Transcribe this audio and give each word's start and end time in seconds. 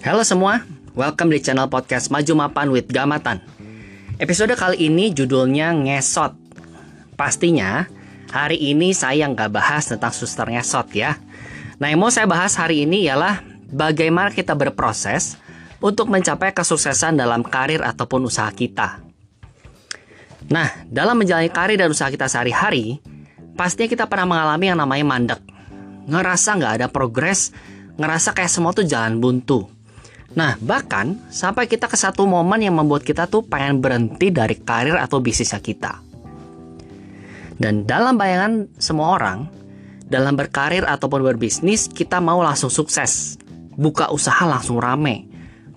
Halo 0.00 0.24
semua, 0.24 0.64
welcome 0.96 1.28
di 1.28 1.44
channel 1.44 1.68
podcast 1.68 2.08
Maju 2.08 2.32
Mapan 2.32 2.72
with 2.72 2.88
Gamatan. 2.88 3.44
Episode 4.16 4.56
kali 4.56 4.88
ini 4.88 5.12
judulnya 5.12 5.76
Ngesot. 5.76 6.32
Pastinya 7.20 7.84
hari 8.32 8.56
ini 8.56 8.96
saya 8.96 9.28
nggak 9.28 9.52
bahas 9.52 9.92
tentang 9.92 10.08
suster 10.08 10.48
ngesot 10.48 10.88
ya. 10.96 11.20
Nah 11.76 11.92
yang 11.92 12.00
mau 12.00 12.08
saya 12.08 12.24
bahas 12.24 12.56
hari 12.56 12.88
ini 12.88 13.04
ialah 13.12 13.44
bagaimana 13.68 14.32
kita 14.32 14.56
berproses 14.56 15.36
untuk 15.84 16.08
mencapai 16.08 16.56
kesuksesan 16.56 17.20
dalam 17.20 17.44
karir 17.44 17.84
ataupun 17.84 18.24
usaha 18.24 18.48
kita. 18.56 19.04
Nah, 20.48 20.80
dalam 20.88 21.20
menjalani 21.20 21.52
karir 21.52 21.76
dan 21.76 21.92
usaha 21.92 22.08
kita 22.08 22.24
sehari-hari, 22.24 23.04
pastinya 23.52 23.92
kita 23.92 24.04
pernah 24.08 24.32
mengalami 24.32 24.64
yang 24.72 24.80
namanya 24.80 25.04
mandek. 25.04 25.40
Ngerasa 26.08 26.56
nggak 26.56 26.72
ada 26.80 26.86
progres, 26.88 27.52
ngerasa 28.00 28.32
kayak 28.32 28.48
semua 28.48 28.72
tuh 28.72 28.88
jalan 28.88 29.20
buntu. 29.20 29.79
Nah, 30.30 30.54
bahkan 30.62 31.18
sampai 31.26 31.66
kita 31.66 31.90
ke 31.90 31.98
satu 31.98 32.22
momen 32.22 32.62
yang 32.62 32.78
membuat 32.78 33.02
kita 33.02 33.26
tuh 33.26 33.42
pengen 33.42 33.82
berhenti 33.82 34.30
dari 34.30 34.54
karir 34.62 34.94
atau 34.94 35.18
bisnisnya 35.18 35.58
kita. 35.58 35.98
Dan 37.58 37.84
dalam 37.84 38.14
bayangan 38.14 38.70
semua 38.78 39.18
orang, 39.18 39.50
dalam 40.06 40.38
berkarir 40.38 40.86
ataupun 40.86 41.26
berbisnis, 41.26 41.90
kita 41.90 42.22
mau 42.22 42.40
langsung 42.40 42.70
sukses. 42.70 43.36
Buka 43.74 44.08
usaha 44.14 44.46
langsung 44.46 44.78
rame. 44.78 45.26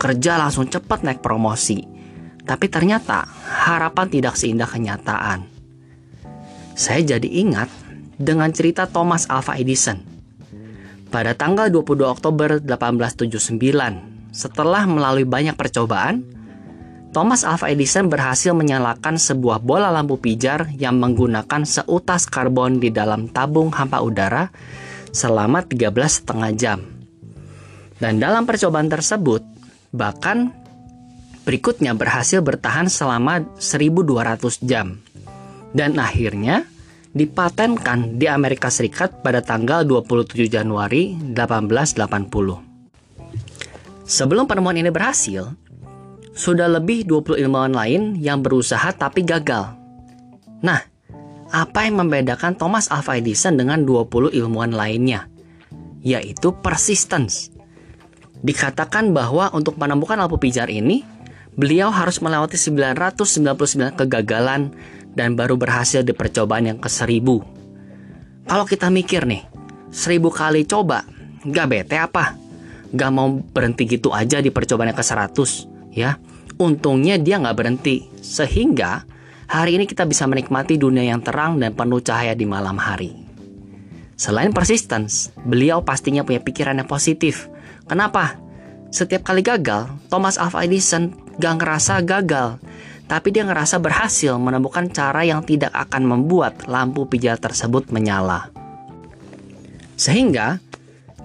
Kerja 0.00 0.40
langsung 0.40 0.66
cepat 0.66 1.04
naik 1.04 1.20
promosi. 1.20 1.84
Tapi 2.42 2.66
ternyata 2.72 3.28
harapan 3.44 4.06
tidak 4.08 4.34
seindah 4.34 4.66
kenyataan. 4.66 5.44
Saya 6.72 7.04
jadi 7.04 7.28
ingat 7.28 7.68
dengan 8.18 8.48
cerita 8.50 8.88
Thomas 8.88 9.28
Alva 9.28 9.54
Edison. 9.60 10.00
Pada 11.08 11.32
tanggal 11.32 11.70
22 11.72 12.04
Oktober 12.04 12.60
1879, 12.60 14.17
setelah 14.38 14.86
melalui 14.86 15.26
banyak 15.26 15.58
percobaan, 15.58 16.22
Thomas 17.10 17.42
Alva 17.42 17.74
Edison 17.74 18.06
berhasil 18.06 18.54
menyalakan 18.54 19.18
sebuah 19.18 19.58
bola 19.58 19.90
lampu 19.90 20.14
pijar 20.22 20.70
yang 20.78 21.02
menggunakan 21.02 21.66
seutas 21.66 22.30
karbon 22.30 22.78
di 22.78 22.94
dalam 22.94 23.26
tabung 23.26 23.74
hampa 23.74 23.98
udara 23.98 24.54
selama 25.10 25.66
13 25.66 25.90
setengah 25.90 26.50
jam. 26.54 26.78
Dan 27.98 28.22
dalam 28.22 28.46
percobaan 28.46 28.86
tersebut, 28.86 29.42
bahkan 29.90 30.54
berikutnya 31.42 31.98
berhasil 31.98 32.38
bertahan 32.38 32.86
selama 32.86 33.42
1200 33.58 34.62
jam. 34.62 35.02
Dan 35.74 35.98
akhirnya 35.98 36.62
dipatenkan 37.10 38.14
di 38.22 38.30
Amerika 38.30 38.70
Serikat 38.70 39.18
pada 39.26 39.42
tanggal 39.42 39.82
27 39.82 40.46
Januari 40.46 41.18
1880. 41.34 42.67
Sebelum 44.08 44.48
penemuan 44.48 44.80
ini 44.80 44.88
berhasil, 44.88 45.52
sudah 46.32 46.64
lebih 46.64 47.04
20 47.04 47.44
ilmuwan 47.44 47.76
lain 47.76 48.16
yang 48.16 48.40
berusaha 48.40 48.88
tapi 48.96 49.20
gagal. 49.20 49.76
Nah, 50.64 50.80
apa 51.52 51.84
yang 51.84 52.00
membedakan 52.00 52.56
Thomas 52.56 52.88
Alva 52.88 53.20
Edison 53.20 53.60
dengan 53.60 53.84
20 53.84 54.32
ilmuwan 54.32 54.72
lainnya? 54.72 55.28
Yaitu 56.00 56.56
persistence. 56.56 57.52
Dikatakan 58.40 59.12
bahwa 59.12 59.52
untuk 59.52 59.76
menemukan 59.76 60.16
lampu 60.16 60.40
pijar 60.40 60.72
ini, 60.72 61.04
beliau 61.52 61.92
harus 61.92 62.24
melewati 62.24 62.56
999 62.56 63.92
kegagalan 63.92 64.72
dan 65.12 65.36
baru 65.36 65.60
berhasil 65.60 66.00
di 66.00 66.16
percobaan 66.16 66.64
yang 66.64 66.80
ke-1000. 66.80 67.28
Kalau 68.48 68.64
kita 68.64 68.88
mikir 68.88 69.28
nih, 69.28 69.44
1000 69.92 70.32
kali 70.32 70.64
coba, 70.64 71.04
gak 71.44 71.68
bete 71.68 72.00
apa? 72.00 72.47
Gak 72.92 73.10
mau 73.12 73.40
berhenti 73.40 73.84
gitu 73.84 74.14
aja 74.14 74.40
di 74.40 74.48
percobaan 74.48 74.92
yang 74.92 74.98
ke 74.98 75.04
100 75.04 75.92
ya. 75.92 76.16
Untungnya 76.58 77.20
dia 77.20 77.38
gak 77.38 77.56
berhenti. 77.56 78.08
Sehingga 78.18 79.04
hari 79.46 79.78
ini 79.78 79.84
kita 79.86 80.08
bisa 80.08 80.26
menikmati 80.26 80.80
dunia 80.80 81.06
yang 81.06 81.22
terang 81.22 81.60
dan 81.60 81.76
penuh 81.76 82.00
cahaya 82.02 82.34
di 82.34 82.46
malam 82.48 82.76
hari. 82.80 83.14
Selain 84.18 84.50
persistence 84.50 85.30
beliau 85.46 85.86
pastinya 85.86 86.26
punya 86.26 86.42
pikiran 86.42 86.82
yang 86.82 86.90
positif. 86.90 87.46
Kenapa? 87.86 88.34
Setiap 88.90 89.22
kali 89.22 89.44
gagal 89.44 89.86
Thomas 90.10 90.40
Alva 90.40 90.64
Edison 90.66 91.14
gak 91.38 91.62
ngerasa 91.62 92.02
gagal. 92.02 92.58
Tapi 93.08 93.32
dia 93.32 93.40
ngerasa 93.40 93.80
berhasil 93.80 94.36
menemukan 94.36 94.84
cara 94.92 95.24
yang 95.24 95.40
tidak 95.40 95.72
akan 95.72 96.04
membuat 96.04 96.68
lampu 96.68 97.08
pijar 97.08 97.40
tersebut 97.40 97.88
menyala. 97.88 98.52
Sehingga 99.96 100.60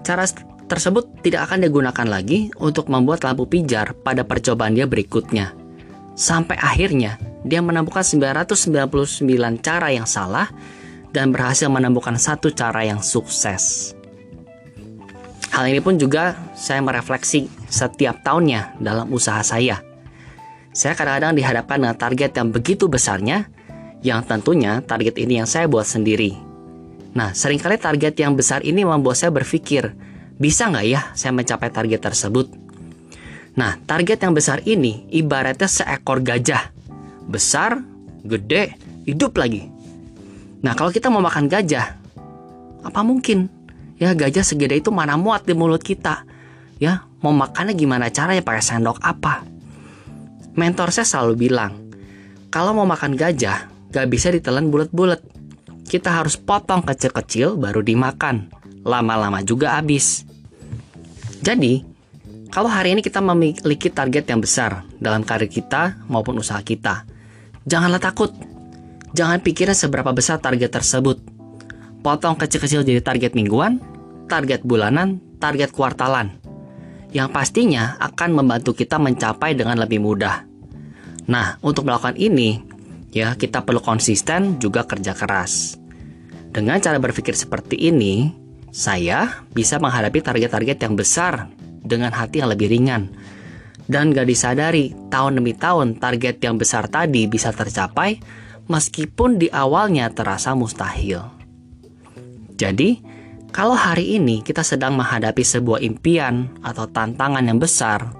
cara 0.00 0.24
tersebut 0.66 1.22
tidak 1.24 1.50
akan 1.50 1.68
digunakan 1.68 2.06
lagi 2.08 2.50
untuk 2.60 2.88
membuat 2.88 3.24
lampu 3.24 3.44
pijar 3.48 3.92
pada 3.92 4.24
percobaan 4.24 4.74
dia 4.76 4.88
berikutnya. 4.88 5.52
Sampai 6.14 6.56
akhirnya, 6.56 7.18
dia 7.44 7.60
menemukan 7.60 8.00
999 8.00 9.60
cara 9.60 9.92
yang 9.92 10.08
salah 10.08 10.48
dan 11.14 11.30
berhasil 11.30 11.68
menemukan 11.68 12.16
satu 12.16 12.50
cara 12.50 12.82
yang 12.82 13.04
sukses. 13.04 13.94
Hal 15.54 15.70
ini 15.70 15.78
pun 15.78 15.94
juga 15.94 16.34
saya 16.58 16.82
merefleksi 16.82 17.46
setiap 17.70 18.26
tahunnya 18.26 18.82
dalam 18.82 19.06
usaha 19.14 19.38
saya. 19.46 19.78
Saya 20.74 20.98
kadang-kadang 20.98 21.38
dihadapkan 21.38 21.78
dengan 21.78 21.94
target 21.94 22.34
yang 22.34 22.50
begitu 22.50 22.90
besarnya, 22.90 23.46
yang 24.02 24.26
tentunya 24.26 24.82
target 24.82 25.14
ini 25.22 25.38
yang 25.38 25.46
saya 25.46 25.70
buat 25.70 25.86
sendiri. 25.86 26.34
Nah, 27.14 27.30
sering 27.30 27.62
kali 27.62 27.78
target 27.78 28.18
yang 28.18 28.34
besar 28.34 28.66
ini 28.66 28.82
membuat 28.82 29.14
saya 29.14 29.30
berpikir, 29.30 29.94
bisa 30.34 30.66
nggak 30.66 30.86
ya 30.86 31.00
saya 31.14 31.30
mencapai 31.30 31.70
target 31.70 32.00
tersebut? 32.02 32.50
Nah, 33.54 33.78
target 33.86 34.18
yang 34.18 34.34
besar 34.34 34.58
ini 34.66 35.06
ibaratnya 35.14 35.70
seekor 35.70 36.18
gajah. 36.26 36.74
Besar, 37.30 37.78
gede, 38.26 38.74
hidup 39.06 39.38
lagi. 39.38 39.70
Nah, 40.66 40.74
kalau 40.74 40.90
kita 40.90 41.06
mau 41.06 41.22
makan 41.22 41.46
gajah, 41.46 41.86
apa 42.82 43.00
mungkin? 43.06 43.46
Ya, 43.94 44.10
gajah 44.10 44.42
segede 44.42 44.82
itu 44.82 44.90
mana 44.90 45.14
muat 45.14 45.46
di 45.46 45.54
mulut 45.54 45.86
kita. 45.86 46.26
Ya, 46.82 47.06
mau 47.22 47.30
makannya 47.30 47.78
gimana 47.78 48.10
caranya 48.10 48.42
pakai 48.42 48.64
sendok 48.64 48.98
apa? 48.98 49.46
Mentor 50.58 50.90
saya 50.90 51.06
selalu 51.06 51.46
bilang, 51.46 51.78
kalau 52.50 52.74
mau 52.74 52.86
makan 52.90 53.14
gajah, 53.14 53.70
gak 53.94 54.06
bisa 54.10 54.34
ditelan 54.34 54.66
bulat-bulat. 54.66 55.22
Kita 55.86 56.10
harus 56.10 56.34
potong 56.34 56.82
kecil-kecil 56.82 57.54
baru 57.54 57.86
dimakan 57.86 58.63
lama-lama 58.84 59.40
juga 59.40 59.80
habis. 59.80 60.22
Jadi, 61.40 61.82
kalau 62.54 62.70
hari 62.70 62.94
ini 62.94 63.02
kita 63.02 63.18
memiliki 63.18 63.90
target 63.90 64.30
yang 64.30 64.38
besar 64.38 64.86
dalam 65.02 65.26
karir 65.26 65.50
kita 65.50 65.98
maupun 66.06 66.38
usaha 66.38 66.62
kita, 66.62 67.02
janganlah 67.66 67.98
takut. 67.98 68.30
Jangan 69.16 69.42
pikirin 69.42 69.74
seberapa 69.74 70.14
besar 70.14 70.38
target 70.38 70.70
tersebut. 70.70 71.18
Potong 72.04 72.38
kecil-kecil 72.38 72.86
jadi 72.86 73.02
target 73.02 73.32
mingguan, 73.34 73.82
target 74.30 74.62
bulanan, 74.62 75.18
target 75.42 75.72
kuartalan. 75.74 76.36
Yang 77.14 77.28
pastinya 77.30 77.94
akan 77.98 78.30
membantu 78.42 78.74
kita 78.74 78.98
mencapai 78.98 79.54
dengan 79.54 79.78
lebih 79.78 80.02
mudah. 80.02 80.44
Nah, 81.30 81.56
untuk 81.64 81.86
melakukan 81.86 82.18
ini, 82.18 82.58
ya 83.14 83.38
kita 83.38 83.62
perlu 83.62 83.80
konsisten 83.80 84.58
juga 84.58 84.82
kerja 84.84 85.14
keras. 85.14 85.78
Dengan 86.54 86.78
cara 86.82 86.98
berpikir 86.98 87.34
seperti 87.38 87.78
ini, 87.78 88.43
saya 88.74 89.46
bisa 89.54 89.78
menghadapi 89.78 90.18
target-target 90.18 90.82
yang 90.82 90.98
besar 90.98 91.46
dengan 91.78 92.10
hati 92.10 92.42
yang 92.42 92.50
lebih 92.50 92.66
ringan. 92.66 93.14
Dan 93.86 94.10
gak 94.10 94.26
disadari, 94.26 94.90
tahun 95.14 95.38
demi 95.38 95.54
tahun 95.54 96.02
target 96.02 96.42
yang 96.42 96.58
besar 96.58 96.90
tadi 96.90 97.30
bisa 97.30 97.54
tercapai 97.54 98.18
meskipun 98.66 99.38
di 99.38 99.46
awalnya 99.52 100.10
terasa 100.10 100.58
mustahil. 100.58 101.22
Jadi, 102.58 102.98
kalau 103.54 103.78
hari 103.78 104.18
ini 104.18 104.42
kita 104.42 104.66
sedang 104.66 104.98
menghadapi 104.98 105.44
sebuah 105.46 105.78
impian 105.78 106.50
atau 106.64 106.90
tantangan 106.90 107.46
yang 107.46 107.62
besar, 107.62 108.10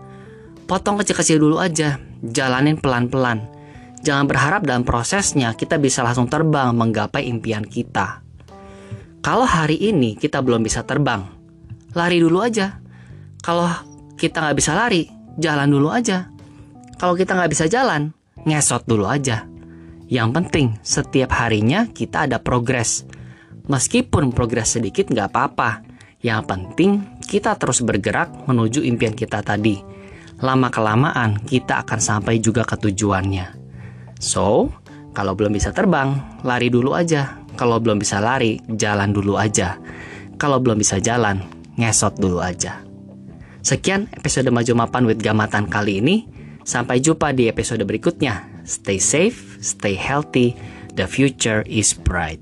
potong 0.71 1.03
kecil-kecil 1.03 1.43
dulu 1.43 1.59
aja, 1.59 1.99
jalanin 2.23 2.79
pelan-pelan. 2.79 3.43
Jangan 4.05 4.29
berharap 4.31 4.63
dalam 4.69 4.85
prosesnya 4.87 5.57
kita 5.57 5.81
bisa 5.81 6.05
langsung 6.05 6.29
terbang 6.29 6.77
menggapai 6.77 7.25
impian 7.27 7.65
kita. 7.65 8.24
Kalau 9.25 9.49
hari 9.49 9.81
ini 9.81 10.21
kita 10.21 10.45
belum 10.45 10.61
bisa 10.61 10.85
terbang, 10.85 11.25
lari 11.97 12.21
dulu 12.21 12.45
aja. 12.45 12.77
Kalau 13.41 13.73
kita 14.21 14.45
nggak 14.45 14.57
bisa 14.61 14.77
lari, 14.77 15.09
jalan 15.41 15.73
dulu 15.73 15.89
aja. 15.89 16.29
Kalau 17.01 17.17
kita 17.17 17.33
nggak 17.33 17.49
bisa 17.49 17.65
jalan, 17.65 18.13
ngesot 18.45 18.85
dulu 18.85 19.09
aja. 19.09 19.49
Yang 20.13 20.29
penting, 20.29 20.67
setiap 20.85 21.33
harinya 21.41 21.89
kita 21.89 22.29
ada 22.29 22.37
progres. 22.37 23.09
Meskipun 23.65 24.29
progres 24.29 24.77
sedikit 24.77 25.09
nggak 25.09 25.33
apa-apa. 25.33 25.81
Yang 26.21 26.43
penting, 26.45 26.91
kita 27.25 27.57
terus 27.57 27.81
bergerak 27.81 28.29
menuju 28.45 28.85
impian 28.85 29.17
kita 29.17 29.41
tadi. 29.41 29.81
Lama-kelamaan, 30.45 31.41
kita 31.49 31.81
akan 31.81 31.97
sampai 31.97 32.45
juga 32.45 32.69
ke 32.69 32.77
tujuannya. 32.77 33.57
So, 34.21 34.69
kalau 35.17 35.33
belum 35.33 35.57
bisa 35.57 35.73
terbang, 35.73 36.13
lari 36.45 36.69
dulu 36.69 36.93
aja 36.93 37.44
kalau 37.65 37.81
belum 37.81 37.97
bisa 37.97 38.21
lari, 38.21 38.61
jalan 38.77 39.17
dulu 39.17 39.41
aja. 39.41 39.81
Kalau 40.37 40.61
belum 40.61 40.85
bisa 40.85 41.01
jalan, 41.01 41.41
ngesot 41.81 42.21
dulu 42.21 42.45
aja. 42.45 42.85
Sekian 43.65 44.05
episode 44.13 44.53
Maju 44.53 44.85
Mapan 44.85 45.09
with 45.09 45.25
Gamatan 45.25 45.73
kali 45.73 46.05
ini. 46.05 46.29
Sampai 46.61 47.01
jumpa 47.01 47.33
di 47.33 47.49
episode 47.49 47.81
berikutnya. 47.89 48.45
Stay 48.69 49.01
safe, 49.01 49.57
stay 49.65 49.97
healthy, 49.97 50.53
the 50.93 51.09
future 51.09 51.65
is 51.65 51.97
bright. 51.97 52.37